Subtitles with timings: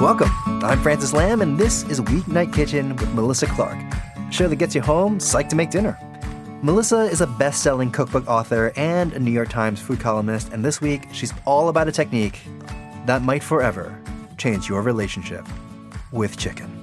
[0.00, 0.30] Welcome.
[0.64, 4.74] I'm Francis Lam, and this is Weeknight Kitchen with Melissa Clark, a show that gets
[4.74, 5.98] you home psyched to make dinner.
[6.62, 10.64] Melissa is a best selling cookbook author and a New York Times food columnist, and
[10.64, 12.40] this week she's all about a technique
[13.04, 13.94] that might forever
[14.38, 15.46] change your relationship
[16.12, 16.82] with chicken.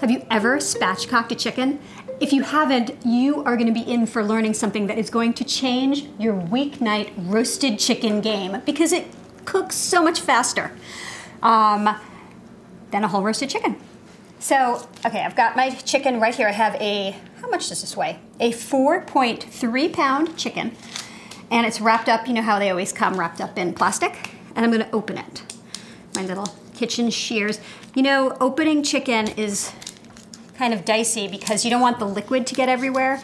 [0.00, 1.80] Have you ever spatchcocked a chicken?
[2.20, 5.32] If you haven't, you are going to be in for learning something that is going
[5.34, 9.06] to change your weeknight roasted chicken game because it
[9.46, 10.70] cooks so much faster
[11.42, 11.98] um,
[12.90, 13.80] than a whole roasted chicken.
[14.38, 16.46] So, okay, I've got my chicken right here.
[16.46, 18.18] I have a, how much does this weigh?
[18.38, 20.76] A 4.3 pound chicken.
[21.50, 24.34] And it's wrapped up, you know how they always come wrapped up in plastic?
[24.54, 25.42] And I'm gonna open it.
[26.14, 27.60] My little kitchen shears.
[27.94, 29.72] You know, opening chicken is
[30.60, 33.22] kind of dicey because you don't want the liquid to get everywhere.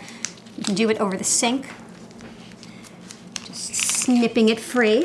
[0.56, 1.68] You can do it over the sink.
[3.44, 5.04] Just snipping it free.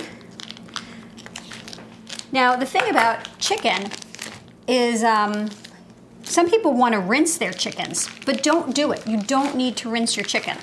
[2.32, 3.92] Now, the thing about chicken
[4.66, 5.50] is um,
[6.24, 9.06] some people want to rinse their chickens, but don't do it.
[9.06, 10.56] You don't need to rinse your chicken.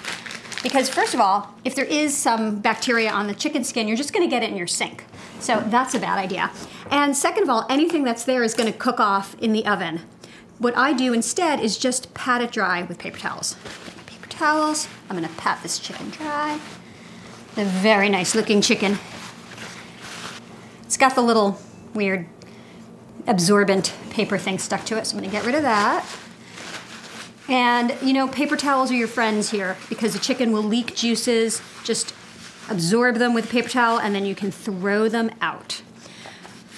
[0.62, 4.14] Because, first of all, if there is some bacteria on the chicken skin, you're just
[4.14, 5.04] going to get it in your sink.
[5.38, 6.50] So that's a bad idea.
[6.90, 10.00] And second of all, anything that's there is going to cook off in the oven.
[10.58, 13.54] What I do instead is just pat it dry with paper towels.
[14.06, 14.88] Paper towels.
[15.08, 16.58] I'm going to pat this chicken dry.
[17.56, 18.98] A very nice looking chicken.
[20.82, 21.60] It's got the little
[21.94, 22.26] weird
[23.28, 26.04] absorbent paper thing stuck to it, so I'm going to get rid of that.
[27.48, 31.62] And you know, paper towels are your friends here because the chicken will leak juices.
[31.84, 32.12] Just
[32.68, 35.82] absorb them with a paper towel and then you can throw them out.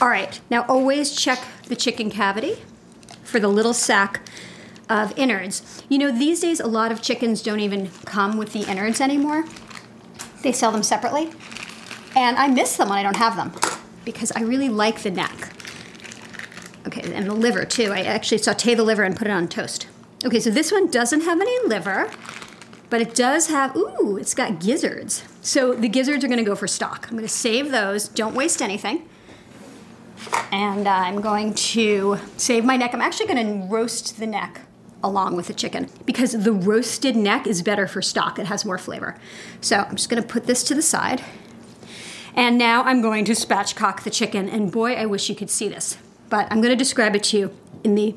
[0.03, 2.59] All right, now always check the chicken cavity
[3.31, 4.21] for the little sack
[4.89, 5.83] of innards.
[5.89, 9.45] You know, these days a lot of chickens don't even come with the innards anymore,
[10.43, 11.31] they sell them separately.
[12.17, 13.53] And I miss them when I don't have them
[14.05, 15.53] because I really like the neck.
[16.87, 17.93] Okay, and the liver too.
[17.93, 19.87] I actually saute the liver and put it on toast.
[20.25, 22.11] Okay, so this one doesn't have any liver,
[22.89, 25.23] but it does have, ooh, it's got gizzards.
[25.41, 27.07] So the gizzards are gonna go for stock.
[27.09, 29.09] I'm gonna save those, don't waste anything.
[30.53, 32.95] And uh, I'm going to save my neck.
[32.95, 34.63] I'm actually gonna roast the neck
[35.03, 38.39] along with the chicken because the roasted neck is better for stock.
[38.39, 39.17] It has more flavor.
[39.61, 41.23] So I'm just gonna put this to the side.
[42.35, 44.49] And now I'm going to spatchcock the chicken.
[44.49, 45.99] And boy, I wish you could see this.
[46.29, 48.15] But I'm going to describe it to you in the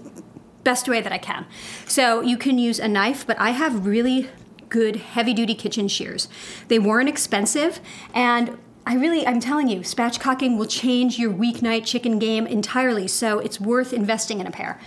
[0.63, 1.45] best way that I can.
[1.87, 4.29] So you can use a knife, but I have really
[4.69, 6.27] good heavy duty kitchen shears.
[6.67, 7.79] They weren't expensive
[8.13, 13.07] and I really, I'm telling you, spatchcocking will change your weeknight chicken game entirely.
[13.07, 14.79] So it's worth investing in a pair.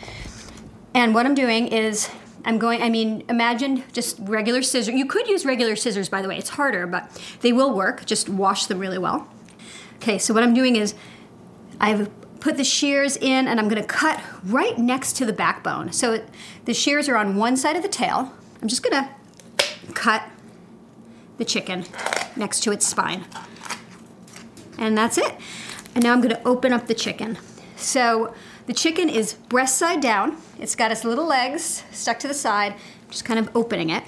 [0.93, 2.11] And what I'm doing is
[2.45, 4.95] I'm going, I mean, imagine just regular scissors.
[4.95, 6.37] You could use regular scissors, by the way.
[6.37, 8.05] It's harder, but they will work.
[8.07, 9.29] Just wash them really well.
[9.97, 10.95] Okay, so what I'm doing is
[11.81, 15.93] I've put the shears in and I'm gonna cut right next to the backbone.
[15.93, 16.25] So
[16.67, 18.33] the shears are on one side of the tail.
[18.61, 19.11] I'm just gonna
[19.95, 20.23] cut
[21.39, 21.85] the chicken
[22.37, 23.25] next to its spine.
[24.79, 25.35] And that's it.
[25.95, 27.39] And now I'm gonna open up the chicken.
[27.77, 28.35] So
[28.67, 30.37] the chicken is breast side down.
[30.59, 32.75] It's got its little legs stuck to the side,
[33.11, 34.05] just kind of opening it.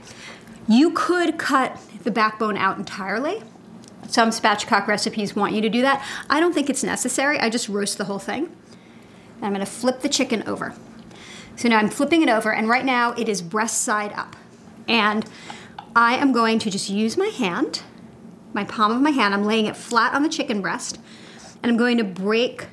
[0.66, 3.42] You could cut the backbone out entirely.
[4.08, 6.04] Some spatchcock recipes want you to do that.
[6.28, 7.38] I don't think it's necessary.
[7.38, 8.54] I just roast the whole thing.
[9.36, 10.74] And I'm gonna flip the chicken over.
[11.56, 14.36] So now I'm flipping it over, and right now it is breast side up.
[14.86, 15.24] And
[15.94, 17.82] I am going to just use my hand,
[18.58, 20.98] my palm of my hand, I'm laying it flat on the chicken breast,
[21.62, 22.66] and I'm going to break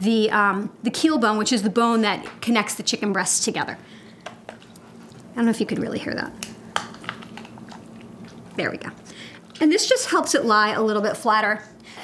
[0.00, 3.76] the, um, the keel bone, which is the bone that connects the chicken breasts together.
[4.48, 6.32] I don't know if you could really hear that.
[8.56, 8.88] There we go.
[9.60, 11.62] And this just helps it lie a little bit flatter.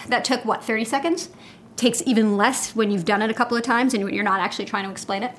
[0.08, 1.30] That took, what, 30 seconds?
[1.76, 4.66] Takes even less when you've done it a couple of times and you're not actually
[4.66, 5.32] trying to explain it.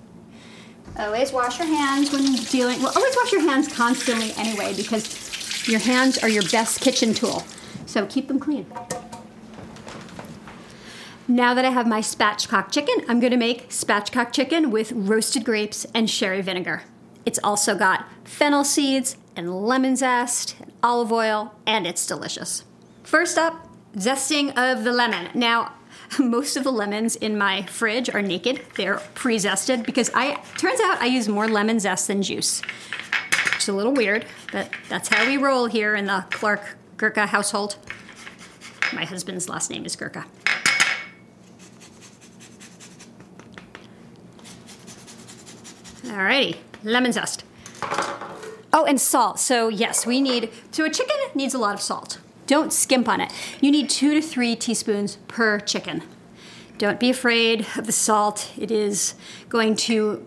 [0.97, 5.79] Always wash your hands when dealing, well, always wash your hands constantly anyway because your
[5.79, 7.43] hands are your best kitchen tool.
[7.95, 8.65] So keep them clean.
[11.29, 15.85] Now that I have my spatchcock chicken, I'm gonna make spatchcock chicken with roasted grapes
[15.93, 16.83] and sherry vinegar.
[17.25, 22.65] It's also got fennel seeds and lemon zest, and olive oil, and it's delicious.
[23.03, 23.65] First up,
[23.95, 25.29] zesting of the lemon.
[25.33, 25.71] Now,
[26.19, 28.61] most of the lemons in my fridge are naked.
[28.75, 32.61] They're pre-zested because I turns out I use more lemon zest than juice.
[33.55, 37.77] It's a little weird, but that's how we roll here in the Clark Gercke household.
[38.95, 40.23] My husband's last name is Gercke.
[46.03, 47.43] Alrighty, lemon zest.
[48.71, 49.39] Oh, and salt.
[49.39, 50.49] So yes, we need.
[50.71, 52.19] So a chicken needs a lot of salt.
[52.47, 53.33] Don't skimp on it.
[53.59, 56.03] You need two to three teaspoons per chicken.
[56.77, 58.51] Don't be afraid of the salt.
[58.57, 59.15] It is
[59.49, 60.25] going to,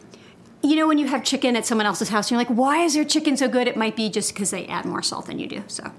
[0.62, 3.04] you know, when you have chicken at someone else's house, you're like, why is their
[3.04, 3.68] chicken so good?
[3.68, 5.62] It might be just because they add more salt than you do.
[5.68, 5.92] So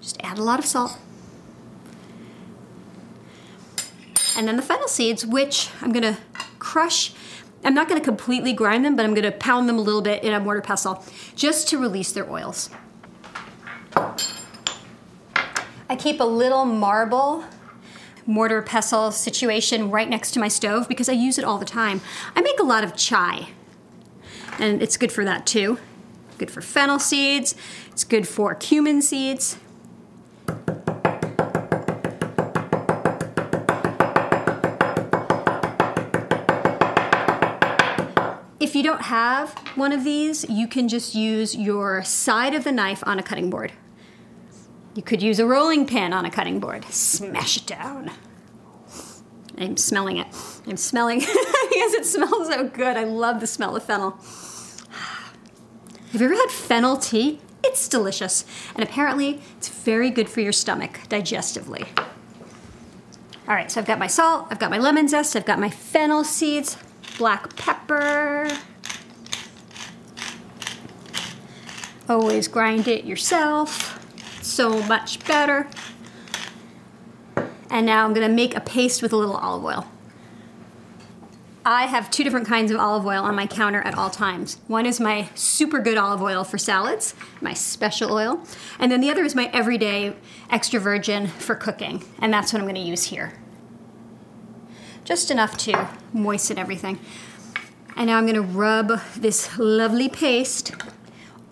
[0.00, 0.98] just add a lot of salt.
[4.36, 6.18] And then the fennel seeds, which I'm gonna
[6.58, 7.12] crush.
[7.64, 10.32] I'm not gonna completely grind them, but I'm gonna pound them a little bit in
[10.32, 11.04] a mortar pestle
[11.36, 12.70] just to release their oils.
[15.88, 17.44] I keep a little marble
[18.26, 22.00] mortar pestle situation right next to my stove because I use it all the time.
[22.34, 23.48] I make a lot of chai,
[24.58, 25.78] and it's good for that too.
[26.38, 27.54] Good for fennel seeds,
[27.92, 29.58] it's good for cumin seeds.
[38.74, 42.72] If you don't have one of these, you can just use your side of the
[42.72, 43.70] knife on a cutting board.
[44.96, 46.84] You could use a rolling pin on a cutting board.
[46.86, 48.10] Smash it down.
[49.56, 50.26] I'm smelling it.
[50.66, 52.96] I'm smelling because it smells so good.
[52.96, 54.18] I love the smell of fennel.
[56.10, 57.38] Have you ever had fennel tea?
[57.62, 58.44] It's delicious.
[58.74, 61.86] And apparently, it's very good for your stomach digestively.
[63.46, 65.70] All right, so I've got my salt, I've got my lemon zest, I've got my
[65.70, 66.76] fennel seeds,
[67.18, 68.48] black pepper.
[72.08, 74.00] Always grind it yourself.
[74.42, 75.68] So much better.
[77.70, 79.86] And now I'm gonna make a paste with a little olive oil.
[81.66, 84.58] I have two different kinds of olive oil on my counter at all times.
[84.66, 88.44] One is my super good olive oil for salads, my special oil,
[88.78, 90.14] and then the other is my everyday
[90.50, 93.32] extra virgin for cooking, and that's what I'm going to use here.
[95.04, 96.98] Just enough to moisten everything.
[97.94, 100.72] And now I'm to rub this lovely paste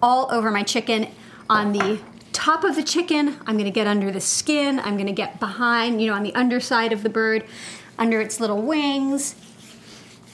[0.02, 1.08] all over my chicken
[1.50, 2.00] on the
[2.32, 3.36] top of the chicken.
[3.46, 4.80] I'm to get under the skin.
[4.80, 7.44] I'm to get behind, you know, on the underside of the bird,
[7.98, 9.36] under its little wings.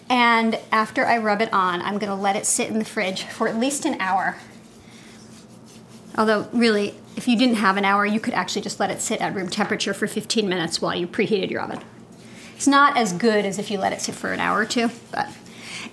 [0.09, 3.49] And after I rub it on, I'm to let it sit in the fridge for
[3.49, 4.37] at least an hour.
[6.17, 9.21] Although, really, if you didn't have an hour, you could actually just let it sit
[9.21, 11.81] at room temperature for 15 minutes while you preheated your oven.
[12.59, 14.91] It's not as good as if you let it sit for an hour or two,
[15.13, 15.29] but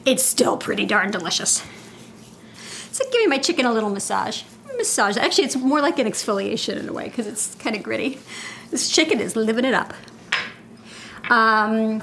[0.03, 1.63] it's still pretty darn delicious.
[2.87, 4.41] It's like giving my chicken a little massage.
[4.75, 5.15] Massage.
[5.15, 8.17] Actually, it's more like an exfoliation in a way because it's kind of gritty.
[8.71, 9.93] This chicken is living it up.
[11.29, 12.01] Um,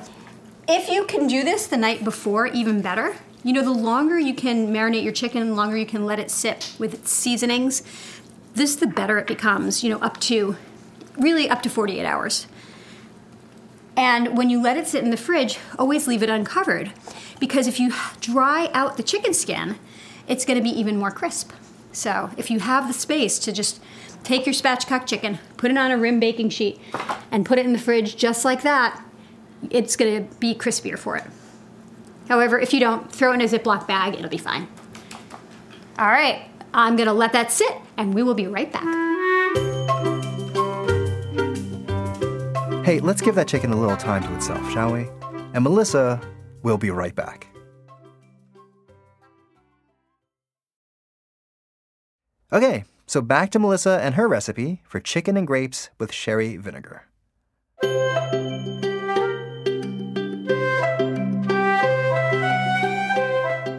[0.69, 3.17] if you can do this the night before, even better.
[3.43, 6.31] You know, the longer you can marinate your chicken, the longer you can let it
[6.31, 7.83] sit with its seasonings,
[8.55, 10.55] this the better it becomes, you know, up to
[11.19, 12.47] really up to 48 hours.
[13.97, 16.93] And when you let it sit in the fridge, always leave it uncovered
[17.39, 19.77] because if you dry out the chicken skin,
[20.29, 21.53] it's going to be even more crisp.
[21.91, 23.83] So, if you have the space to just
[24.23, 26.81] take your spatchcock chicken, put it on a rim baking sheet,
[27.31, 29.05] and put it in the fridge just like that,
[29.71, 31.25] it's going to be crispier for it.
[32.29, 34.69] However, if you don't, throw it in a Ziploc bag, it'll be fine.
[35.99, 39.12] All right, I'm going to let that sit, and we will be right back.
[42.85, 45.07] Hey, let's give that chicken a little time to itself, shall we?
[45.55, 46.21] And Melissa
[46.65, 47.47] will be right back.
[52.53, 57.05] Okay, so back to Melissa and her recipe for chicken and grapes with sherry vinegar.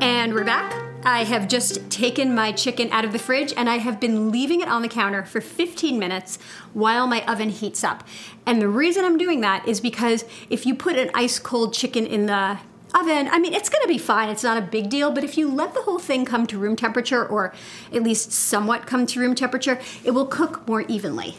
[0.01, 0.82] And we're back.
[1.05, 4.61] I have just taken my chicken out of the fridge and I have been leaving
[4.61, 6.39] it on the counter for 15 minutes
[6.73, 8.07] while my oven heats up.
[8.45, 12.05] And the reason I'm doing that is because if you put an ice cold chicken
[12.05, 12.59] in the
[12.95, 14.29] oven, I mean, it's to be fine.
[14.29, 15.11] It's not a big deal.
[15.11, 17.53] But if you let the whole thing come to room temperature, or
[17.91, 21.35] at least somewhat come to room temperature, it will cook more evenly.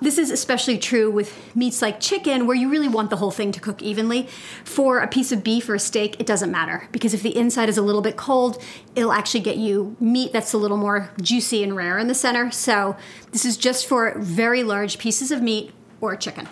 [0.00, 3.52] This is especially true with meats like chicken, where you really want the whole thing
[3.52, 4.28] to cook evenly.
[4.64, 7.68] For a piece of beef or a steak, it doesn't matter because if the inside
[7.68, 8.62] is a little bit cold,
[8.94, 12.50] it'll actually get you meat that's a little more juicy and rare in the center.
[12.50, 12.96] So,
[13.30, 16.48] this is just for very large pieces of meat or chicken.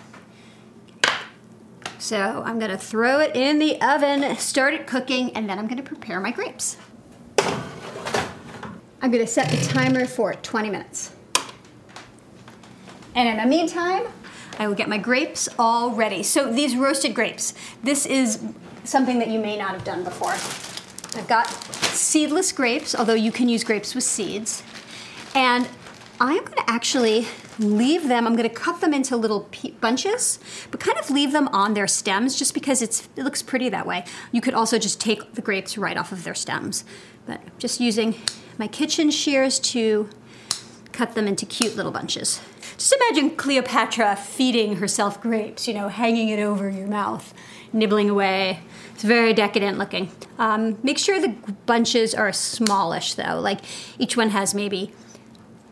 [1.97, 5.81] So I'm gonna throw it in the oven, start it cooking, and then I'm gonna
[5.81, 6.77] prepare my grapes.
[9.01, 11.13] I'm gonna set the timer for 20 minutes.
[13.15, 14.07] And in the meantime,
[14.59, 16.23] I will get my grapes all ready.
[16.23, 17.53] So these roasted grapes,
[17.83, 18.43] this is
[18.83, 20.33] something that you may not have done before.
[21.19, 24.63] I've got seedless grapes, although you can use grapes with seeds.
[25.35, 25.67] And
[26.19, 27.27] I am gonna actually
[27.59, 29.47] leave them, I'm gonna cut them into little
[29.79, 30.39] bunches,
[30.71, 33.85] but kind of leave them on their stems just because it's, it looks pretty that
[33.85, 34.05] way.
[34.31, 36.83] You could also just take the grapes right off of their stems.
[37.25, 38.15] But just using
[38.57, 40.09] my kitchen shears to
[40.91, 42.41] cut them into cute little bunches.
[42.77, 47.33] Just imagine Cleopatra feeding herself grapes, you know, hanging it over your mouth,
[47.71, 48.59] nibbling away.
[48.93, 50.11] It's very decadent looking.
[50.37, 53.59] Um, make sure the bunches are smallish though, like
[53.99, 54.91] each one has maybe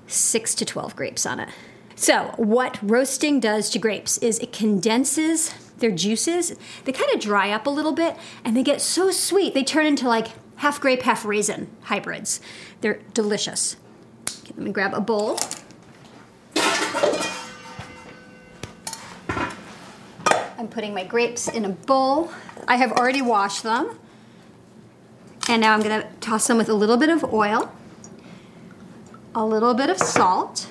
[0.07, 1.49] six to 12 grapes on it.
[1.95, 6.55] So, what roasting does to grapes is it condenses their juices.
[6.85, 9.53] They kind of dry up a little bit and they get so sweet.
[9.53, 12.39] They turn into like half grape, half raisin hybrids.
[12.81, 13.75] They're delicious.
[14.27, 15.37] Okay, let me grab a bowl.
[20.61, 22.31] I'm putting my grapes in a bowl.
[22.67, 23.97] I have already washed them.
[25.49, 27.71] And now I'm going to toss them with a little bit of oil,
[29.33, 30.69] a little bit of salt,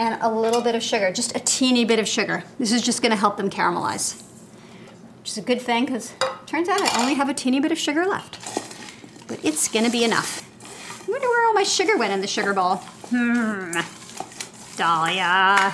[0.00, 2.42] and a little bit of sugar, just a teeny bit of sugar.
[2.58, 4.20] This is just going to help them caramelize,
[5.20, 6.12] which is a good thing because
[6.46, 8.40] turns out I only have a teeny bit of sugar left.
[9.28, 10.42] But it's going to be enough.
[11.06, 12.78] I wonder where all my sugar went in the sugar bowl.
[13.08, 13.78] Hmm.
[14.76, 15.72] Dahlia.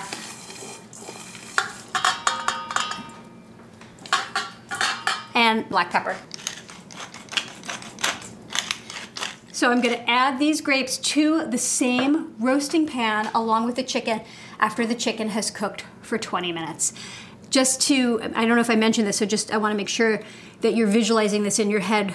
[5.39, 6.17] And black pepper.
[9.53, 13.83] So I'm going to add these grapes to the same roasting pan along with the
[13.83, 14.19] chicken
[14.59, 16.91] after the chicken has cooked for 20 minutes.
[17.49, 19.87] Just to, I don't know if I mentioned this, so just I want to make
[19.87, 20.19] sure
[20.59, 22.13] that you're visualizing this in your head.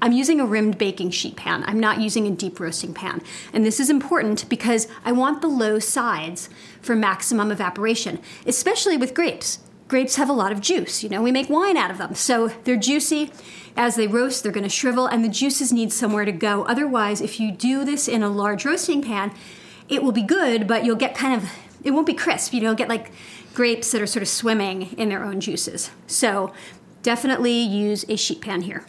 [0.00, 1.64] I'm using a rimmed baking sheet pan.
[1.66, 3.20] I'm not using a deep roasting pan.
[3.52, 6.48] And this is important because I want the low sides
[6.80, 9.58] for maximum evaporation, especially with grapes
[9.94, 11.04] grapes have a lot of juice.
[11.04, 12.16] You know, we make wine out of them.
[12.16, 13.30] So they're juicy.
[13.76, 16.64] As they roast, they're going to shrivel, and the juices need somewhere to go.
[16.64, 19.30] Otherwise, if you do this in a large roasting pan,
[19.88, 21.48] it will be good, but you'll get kind of,
[21.84, 22.52] it won't be crisp.
[22.52, 23.12] You know, get like
[23.54, 25.92] grapes that are sort of swimming in their own juices.
[26.08, 26.52] So
[27.04, 28.84] definitely use a sheet pan here.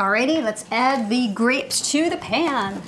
[0.00, 2.82] Alrighty, let's add the grapes to the pan.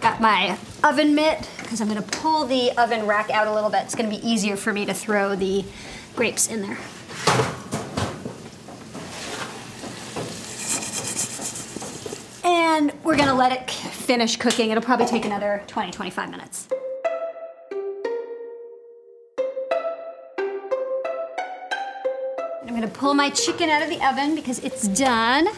[0.00, 3.68] Got my oven mitt because I'm going to pull the oven rack out a little
[3.68, 3.82] bit.
[3.82, 5.64] It's going to be easier for me to throw the
[6.14, 6.78] grapes in there.
[12.44, 14.70] And we're going to let it finish cooking.
[14.70, 16.68] It'll probably take another 20 25 minutes.
[22.62, 25.48] I'm going to pull my chicken out of the oven because it's done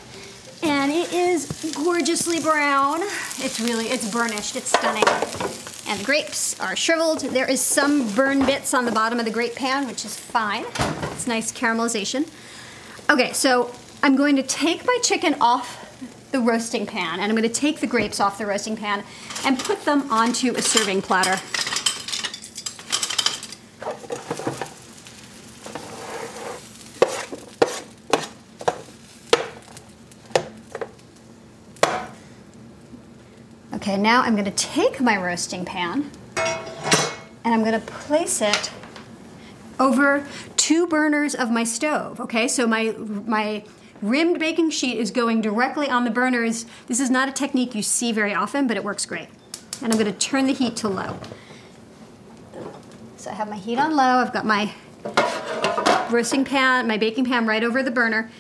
[0.62, 3.02] and it is gorgeously brown.
[3.38, 5.04] It's really, it's burnished, it's stunning.
[5.88, 7.20] And the grapes are shriveled.
[7.20, 10.64] There is some burn bits on the bottom of the grape pan, which is fine.
[11.12, 12.28] It's nice caramelization.
[13.08, 13.72] Okay, so
[14.02, 15.84] I'm going to take my chicken off
[16.32, 19.04] the roasting pan and I'm going to take the grapes off the roasting pan
[19.44, 21.40] and put them onto a serving platter.
[33.86, 38.70] Okay, now I'm going to take my roasting pan and I'm going to place it
[39.80, 40.24] over
[40.56, 42.20] two burners of my stove.
[42.20, 42.94] Okay, so my
[43.26, 43.64] my
[44.00, 46.66] rimmed baking sheet is going directly on the burners.
[46.86, 49.26] This is not a technique you see very often, but it works great.
[49.82, 51.18] And I'm going to turn the heat to low.
[53.16, 54.20] So I have my heat on low.
[54.22, 54.72] I've got my
[56.12, 58.30] roasting pan, my baking pan right over the burner,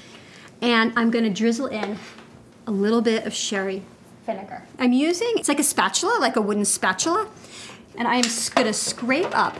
[0.62, 1.98] and I'm going to drizzle in
[2.68, 3.82] a little bit of sherry
[4.26, 4.62] vinegar.
[4.78, 7.28] I'm using, it's like a spatula, like a wooden spatula,
[7.96, 9.58] and I'm gonna scrape up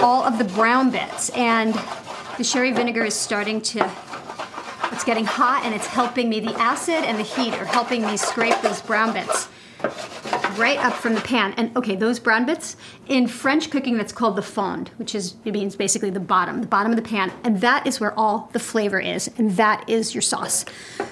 [0.00, 1.30] all of the brown bits.
[1.30, 1.74] And
[2.38, 3.90] the sherry vinegar is starting to,
[4.92, 6.40] it's getting hot and it's helping me.
[6.40, 9.48] The acid and the heat are helping me scrape those brown bits
[10.58, 11.54] right up from the pan.
[11.56, 12.76] And okay, those brown bits
[13.08, 16.66] in French cooking, that's called the fond, which is it means basically the bottom, the
[16.66, 20.14] bottom of the pan, and that is where all the flavor is, and that is
[20.14, 20.64] your sauce.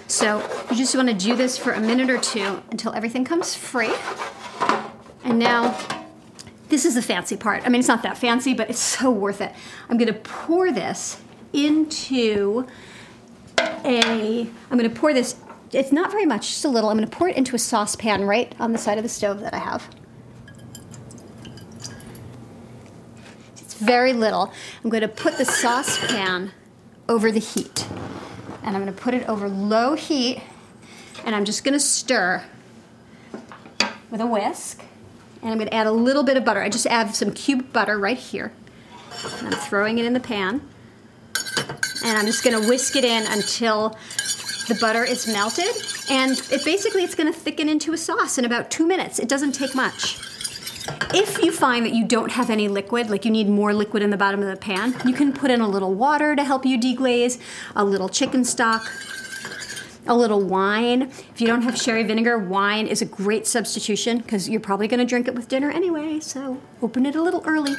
[0.06, 0.38] So
[0.70, 3.92] you just want to do this for a minute or two until everything comes free.
[5.24, 5.76] And now.
[6.70, 7.62] This is the fancy part.
[7.64, 9.52] I mean, it's not that fancy, but it's so worth it.
[9.88, 11.20] I'm gonna pour this
[11.52, 12.66] into
[13.84, 15.36] a, I'm gonna pour this
[15.73, 16.90] it's not very much, just a little.
[16.90, 19.40] I'm going to pour it into a saucepan right on the side of the stove
[19.40, 19.88] that I have.
[23.56, 24.52] It's very little.
[24.83, 26.52] I'm going to put the saucepan
[27.09, 27.87] over the heat.
[28.62, 30.42] And I'm going to put it over low heat.
[31.25, 32.44] And I'm just going to stir
[34.11, 34.83] with a whisk.
[35.42, 36.62] And I'm going to add a little bit of butter.
[36.62, 38.52] I just add some cubed butter right here.
[39.38, 40.66] And I'm throwing it in the pan.
[42.04, 43.97] And I'm just going to whisk it in until
[44.68, 45.75] the butter is melted,
[46.11, 49.18] and it basically it's going to thicken into a sauce in about two minutes.
[49.18, 50.18] It doesn't take much.
[51.14, 54.11] If you find that you don't have any liquid, like you need more liquid in
[54.11, 56.78] the bottom of the pan, you can put in a little water to help you
[56.78, 57.38] deglaze,
[57.75, 58.90] a little chicken stock.
[60.06, 61.02] a little wine.
[61.02, 65.00] If you don't have sherry vinegar, wine is a great substitution because you're probably going
[65.00, 66.21] to drink it with dinner anyway.
[66.21, 67.75] So open it a little early.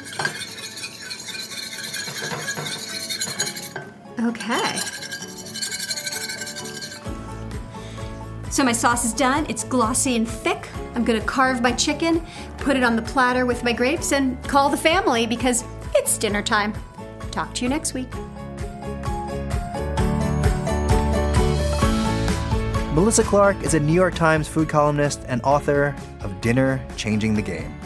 [4.18, 4.80] Okay.
[8.56, 9.44] So my sauce is done.
[9.50, 10.70] It's glossy and thick.
[10.94, 12.24] I'm gonna carve my chicken,
[12.56, 15.62] put it on the platter with my grapes, and call the family because
[15.94, 16.72] it's dinner time.
[17.30, 18.08] Talk to you next week.
[22.94, 27.42] Melissa Clark is a New York Times food columnist and author of Dinner Changing the
[27.42, 27.78] Game.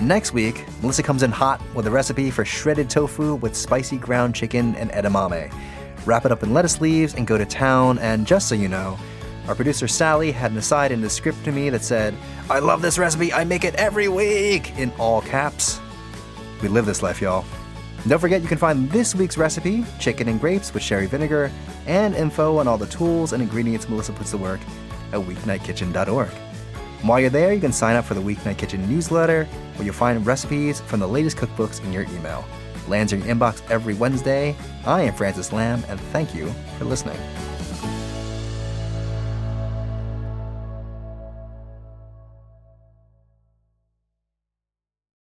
[0.00, 4.34] Next week, Melissa comes in hot with a recipe for shredded tofu with spicy ground
[4.34, 5.54] chicken and edamame.
[6.04, 8.98] Wrap it up in lettuce leaves and go to town, and just so you know,
[9.48, 12.14] our producer Sally had an aside in the script to me that said,
[12.50, 15.80] I love this recipe, I make it every week, in all caps.
[16.62, 17.44] We live this life, y'all.
[18.08, 21.50] Don't forget you can find this week's recipe, chicken and grapes with sherry vinegar,
[21.86, 24.60] and info on all the tools and ingredients Melissa puts to work
[25.12, 26.30] at weeknightkitchen.org.
[27.02, 30.24] While you're there, you can sign up for the Weeknight Kitchen newsletter, where you'll find
[30.26, 32.44] recipes from the latest cookbooks in your email.
[32.88, 34.56] Lands in your inbox every Wednesday.
[34.84, 37.18] I am Francis Lam, and thank you for listening.